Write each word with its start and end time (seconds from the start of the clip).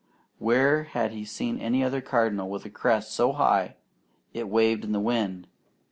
Where 0.39 0.85
had 0.85 1.11
he 1.11 1.23
seen 1.25 1.59
any 1.59 1.83
other 1.83 2.01
cardinal 2.01 2.49
with 2.49 2.65
a 2.65 2.71
crest 2.71 3.11
so 3.13 3.33
high 3.33 3.75
it 4.33 4.49
waved 4.49 4.83
in 4.83 4.93
the 4.93 4.99
wind? 4.99 5.45